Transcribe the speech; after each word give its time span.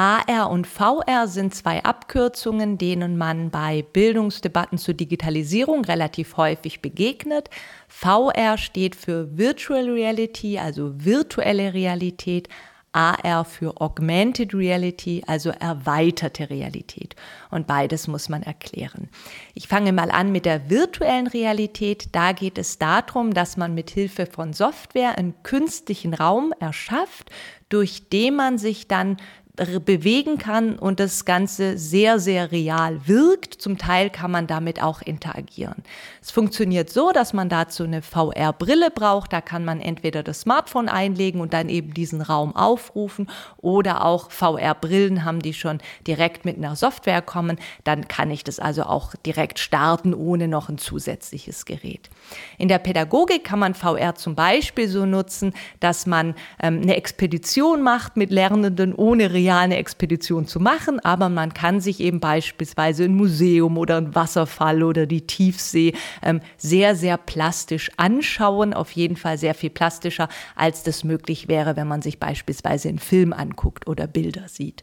AR 0.00 0.48
und 0.48 0.66
VR 0.66 1.28
sind 1.28 1.54
zwei 1.54 1.84
Abkürzungen, 1.84 2.78
denen 2.78 3.18
man 3.18 3.50
bei 3.50 3.84
Bildungsdebatten 3.92 4.78
zur 4.78 4.94
Digitalisierung 4.94 5.84
relativ 5.84 6.38
häufig 6.38 6.80
begegnet. 6.80 7.50
VR 7.86 8.56
steht 8.56 8.96
für 8.96 9.36
Virtual 9.36 9.90
Reality, 9.90 10.58
also 10.58 10.92
virtuelle 10.94 11.74
Realität. 11.74 12.48
AR 12.92 13.44
für 13.44 13.80
Augmented 13.80 14.52
Reality, 14.52 15.22
also 15.26 15.50
erweiterte 15.50 16.50
Realität. 16.50 17.14
Und 17.50 17.68
beides 17.68 18.08
muss 18.08 18.28
man 18.28 18.42
erklären. 18.42 19.10
Ich 19.54 19.68
fange 19.68 19.92
mal 19.92 20.10
an 20.10 20.32
mit 20.32 20.44
der 20.44 20.70
virtuellen 20.70 21.28
Realität. 21.28 22.08
Da 22.12 22.32
geht 22.32 22.58
es 22.58 22.78
darum, 22.78 23.32
dass 23.32 23.56
man 23.56 23.74
mit 23.74 23.90
Hilfe 23.90 24.26
von 24.26 24.54
Software 24.54 25.16
einen 25.18 25.40
künstlichen 25.44 26.14
Raum 26.14 26.52
erschafft, 26.58 27.30
durch 27.68 28.08
den 28.08 28.34
man 28.34 28.58
sich 28.58 28.88
dann 28.88 29.18
bewegen 29.66 30.38
kann 30.38 30.78
und 30.78 31.00
das 31.00 31.24
Ganze 31.24 31.76
sehr, 31.76 32.18
sehr 32.18 32.50
real 32.50 33.06
wirkt. 33.06 33.54
Zum 33.54 33.76
Teil 33.76 34.08
kann 34.08 34.30
man 34.30 34.46
damit 34.46 34.82
auch 34.82 35.02
interagieren. 35.02 35.82
Es 36.22 36.30
funktioniert 36.30 36.88
so, 36.88 37.12
dass 37.12 37.32
man 37.32 37.48
dazu 37.48 37.84
eine 37.84 38.00
VR-Brille 38.00 38.90
braucht. 38.90 39.32
Da 39.32 39.40
kann 39.40 39.64
man 39.64 39.80
entweder 39.80 40.22
das 40.22 40.40
Smartphone 40.40 40.88
einlegen 40.88 41.40
und 41.42 41.52
dann 41.52 41.68
eben 41.68 41.92
diesen 41.92 42.22
Raum 42.22 42.56
aufrufen 42.56 43.28
oder 43.58 44.04
auch 44.04 44.30
VR-Brillen 44.30 45.24
haben, 45.24 45.40
die 45.40 45.52
schon 45.52 45.78
direkt 46.06 46.46
mit 46.46 46.56
einer 46.56 46.74
Software 46.74 47.20
kommen. 47.20 47.58
Dann 47.84 48.08
kann 48.08 48.30
ich 48.30 48.44
das 48.44 48.60
also 48.60 48.84
auch 48.84 49.14
direkt 49.26 49.58
starten, 49.58 50.14
ohne 50.14 50.48
noch 50.48 50.70
ein 50.70 50.78
zusätzliches 50.78 51.66
Gerät. 51.66 52.08
In 52.56 52.68
der 52.68 52.78
Pädagogik 52.78 53.44
kann 53.44 53.58
man 53.58 53.74
VR 53.74 54.14
zum 54.14 54.34
Beispiel 54.34 54.88
so 54.88 55.04
nutzen, 55.04 55.52
dass 55.80 56.06
man 56.06 56.34
ähm, 56.62 56.80
eine 56.82 56.96
Expedition 56.96 57.82
macht 57.82 58.16
mit 58.16 58.30
Lernenden 58.30 58.94
ohne 58.94 59.32
real 59.32 59.49
eine 59.58 59.76
Expedition 59.76 60.46
zu 60.46 60.60
machen, 60.60 61.00
aber 61.00 61.28
man 61.28 61.54
kann 61.54 61.80
sich 61.80 62.00
eben 62.00 62.20
beispielsweise 62.20 63.04
ein 63.04 63.14
Museum 63.14 63.78
oder 63.78 63.96
ein 63.96 64.14
Wasserfall 64.14 64.82
oder 64.82 65.06
die 65.06 65.26
Tiefsee 65.26 65.94
ähm, 66.22 66.40
sehr, 66.56 66.96
sehr 66.96 67.16
plastisch 67.16 67.90
anschauen. 67.96 68.74
Auf 68.74 68.92
jeden 68.92 69.16
Fall 69.16 69.38
sehr 69.38 69.54
viel 69.54 69.70
plastischer, 69.70 70.28
als 70.56 70.82
das 70.82 71.04
möglich 71.04 71.48
wäre, 71.48 71.76
wenn 71.76 71.88
man 71.88 72.02
sich 72.02 72.18
beispielsweise 72.18 72.88
einen 72.88 72.98
Film 72.98 73.32
anguckt 73.32 73.86
oder 73.86 74.06
Bilder 74.06 74.48
sieht. 74.48 74.82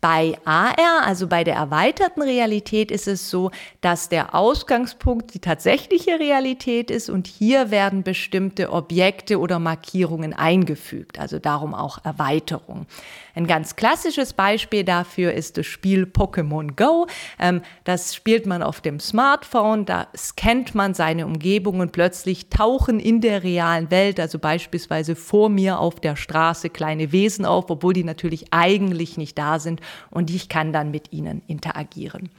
Bei 0.00 0.38
AR, 0.44 1.04
also 1.04 1.26
bei 1.26 1.42
der 1.42 1.54
erweiterten 1.54 2.22
Realität, 2.22 2.90
ist 2.90 3.08
es 3.08 3.30
so, 3.30 3.50
dass 3.80 4.08
der 4.08 4.34
Ausgangspunkt 4.34 5.32
die 5.32 5.38
tatsächliche 5.38 6.20
Realität 6.20 6.90
ist 6.90 7.08
und 7.08 7.26
hier 7.26 7.70
werden 7.70 8.02
bestimmte 8.02 8.72
Objekte 8.72 9.40
oder 9.40 9.58
Markierungen 9.58 10.34
eingefügt, 10.34 11.18
also 11.18 11.38
darum 11.38 11.74
auch 11.74 12.04
Erweiterung. 12.04 12.86
Ein 13.34 13.46
ganz 13.46 13.76
klassisches 13.76 14.32
Beispiel 14.32 14.84
dafür 14.84 15.32
ist 15.32 15.58
das 15.58 15.66
Spiel 15.66 16.04
Pokémon 16.04 16.74
Go. 16.74 17.06
Ähm, 17.38 17.62
das 17.84 18.14
spielt 18.14 18.46
man 18.46 18.62
auf 18.62 18.80
dem 18.80 19.00
Smartphone, 19.00 19.84
da 19.86 20.08
scannt 20.16 20.74
man 20.74 20.94
seine 20.94 21.26
Umgebung 21.26 21.80
und 21.80 21.92
plötzlich 21.92 22.48
tauchen 22.48 23.00
in 23.00 23.20
der 23.20 23.42
realen 23.42 23.90
Welt, 23.90 24.20
also 24.20 24.38
beispielsweise 24.38 25.16
vor 25.16 25.48
mir 25.48 25.78
auf 25.80 26.00
der 26.00 26.16
Straße, 26.16 26.70
kleine 26.70 27.12
Wesen 27.12 27.44
auf, 27.44 27.70
obwohl 27.70 27.92
die 27.92 28.04
natürlich 28.04 28.46
eigentlich 28.52 29.16
nicht 29.16 29.36
da 29.38 29.58
sind 29.58 29.80
und 30.10 30.30
ich 30.30 30.48
kann 30.48 30.72
dann 30.72 30.90
mit 30.90 31.12
ihnen 31.12 31.42
interagieren. 31.46 32.30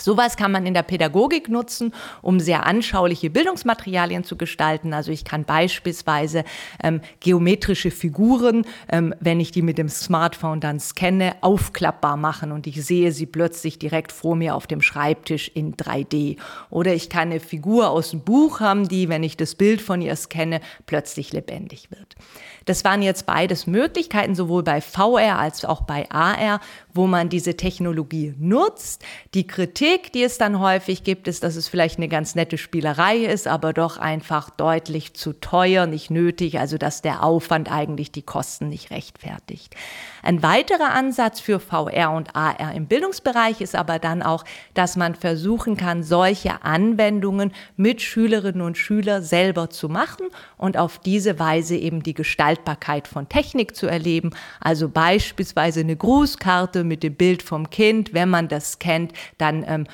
Sowas 0.00 0.36
kann 0.36 0.52
man 0.52 0.66
in 0.66 0.74
der 0.74 0.82
Pädagogik 0.82 1.48
nutzen, 1.48 1.94
um 2.22 2.40
sehr 2.40 2.66
anschauliche 2.66 3.30
Bildungsmaterialien 3.30 4.24
zu 4.24 4.36
gestalten. 4.36 4.94
Also 4.94 5.12
ich 5.12 5.24
kann 5.24 5.44
beispielsweise 5.44 6.44
ähm, 6.82 7.00
geometrische 7.20 7.90
Figuren, 7.90 8.64
ähm, 8.88 9.14
wenn 9.20 9.40
ich 9.40 9.52
die 9.52 9.62
mit 9.62 9.78
dem 9.78 9.88
Smartphone 9.88 10.60
dann 10.60 10.80
scanne, 10.80 11.36
aufklappbar 11.40 12.16
machen 12.16 12.52
und 12.52 12.66
ich 12.66 12.84
sehe 12.84 13.12
sie 13.12 13.26
plötzlich 13.26 13.78
direkt 13.78 14.12
vor 14.12 14.36
mir 14.36 14.54
auf 14.54 14.66
dem 14.66 14.82
Schreibtisch 14.82 15.50
in 15.54 15.74
3D. 15.74 16.36
Oder 16.70 16.94
ich 16.94 17.08
kann 17.08 17.30
eine 17.30 17.40
Figur 17.40 17.90
aus 17.90 18.10
dem 18.10 18.20
Buch 18.20 18.60
haben, 18.60 18.88
die, 18.88 19.08
wenn 19.08 19.22
ich 19.22 19.36
das 19.36 19.54
Bild 19.54 19.80
von 19.80 20.02
ihr 20.02 20.16
scanne, 20.16 20.60
plötzlich 20.86 21.32
lebendig 21.32 21.90
wird. 21.90 22.16
Das 22.64 22.84
waren 22.84 23.02
jetzt 23.02 23.26
beides 23.26 23.66
Möglichkeiten, 23.66 24.34
sowohl 24.34 24.62
bei 24.62 24.80
VR 24.80 25.38
als 25.38 25.64
auch 25.64 25.82
bei 25.82 26.10
AR, 26.10 26.60
wo 26.94 27.06
man 27.06 27.28
diese 27.28 27.56
Technologie 27.56 28.34
nutzt. 28.38 29.04
Die 29.34 29.46
Kritik, 29.46 30.12
die 30.12 30.22
es 30.22 30.38
dann 30.38 30.60
häufig 30.60 31.04
gibt, 31.04 31.28
ist, 31.28 31.42
dass 31.42 31.56
es 31.56 31.68
vielleicht 31.68 31.98
eine 31.98 32.08
ganz 32.08 32.34
nette 32.34 32.58
Spielerei 32.58 33.18
ist, 33.18 33.46
aber 33.46 33.72
doch 33.72 33.98
einfach 33.98 34.50
deutlich 34.50 35.14
zu 35.14 35.32
teuer, 35.32 35.86
nicht 35.86 36.10
nötig, 36.10 36.58
also 36.58 36.78
dass 36.78 37.02
der 37.02 37.22
Aufwand 37.22 37.70
eigentlich 37.70 38.12
die 38.12 38.22
Kosten 38.22 38.68
nicht 38.68 38.90
rechtfertigt. 38.90 39.74
Ein 40.22 40.42
weiterer 40.42 40.90
Ansatz 40.90 41.40
für 41.40 41.60
VR 41.60 42.10
und 42.10 42.36
AR 42.36 42.74
im 42.74 42.86
Bildungsbereich 42.86 43.60
ist 43.60 43.74
aber 43.74 43.98
dann 43.98 44.22
auch, 44.22 44.44
dass 44.74 44.96
man 44.96 45.14
versuchen 45.14 45.76
kann, 45.76 46.02
solche 46.02 46.62
Anwendungen 46.62 47.52
mit 47.76 48.02
Schülerinnen 48.02 48.62
und 48.62 48.76
Schülern 48.76 49.22
selber 49.22 49.70
zu 49.70 49.88
machen 49.88 50.26
und 50.56 50.76
auf 50.76 50.98
diese 50.98 51.38
Weise 51.38 51.76
eben 51.76 52.02
die 52.02 52.14
Gestaltbarkeit 52.14 53.08
von 53.08 53.28
Technik 53.28 53.74
zu 53.74 53.86
erleben. 53.86 54.30
Also 54.60 54.88
beispielsweise 54.88 55.80
eine 55.80 55.96
Grußkarte 55.96 56.79
mit 56.84 57.02
dem 57.02 57.14
Bild 57.14 57.42
vom 57.42 57.70
Kind. 57.70 58.14
Wenn 58.14 58.28
man 58.28 58.48
das 58.48 58.78
kennt, 58.78 59.12
dann 59.38 59.64
ähm, 59.66 59.86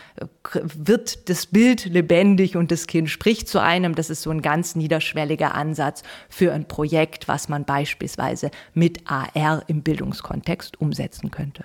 wird 0.52 1.28
das 1.28 1.46
Bild 1.46 1.86
lebendig 1.86 2.56
und 2.56 2.70
das 2.70 2.86
Kind 2.86 3.10
spricht 3.10 3.48
zu 3.48 3.60
einem. 3.60 3.94
Das 3.94 4.10
ist 4.10 4.22
so 4.22 4.30
ein 4.30 4.42
ganz 4.42 4.76
niederschwelliger 4.76 5.54
Ansatz 5.54 6.02
für 6.28 6.52
ein 6.52 6.68
Projekt, 6.68 7.28
was 7.28 7.48
man 7.48 7.64
beispielsweise 7.64 8.50
mit 8.74 9.10
AR 9.10 9.62
im 9.66 9.82
Bildungskontext 9.82 10.80
umsetzen 10.80 11.30
könnte. 11.30 11.64